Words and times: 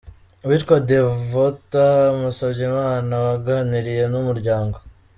Uwitwa 0.43 0.75
Devotha 0.89 1.85
Musabyimana 2.19 3.13
waganiriye 3.25 4.03
n’ 4.11 4.13
Umuryango. 4.21 4.77